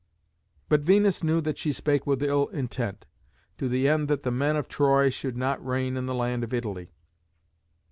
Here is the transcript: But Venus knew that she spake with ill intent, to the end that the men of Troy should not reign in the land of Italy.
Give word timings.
But 0.67 0.81
Venus 0.81 1.23
knew 1.23 1.41
that 1.41 1.59
she 1.59 1.71
spake 1.71 2.07
with 2.07 2.23
ill 2.23 2.47
intent, 2.47 3.05
to 3.59 3.69
the 3.69 3.87
end 3.87 4.07
that 4.07 4.23
the 4.23 4.31
men 4.31 4.55
of 4.55 4.67
Troy 4.67 5.11
should 5.11 5.37
not 5.37 5.63
reign 5.63 5.95
in 5.95 6.07
the 6.07 6.15
land 6.15 6.43
of 6.43 6.55
Italy. 6.55 6.89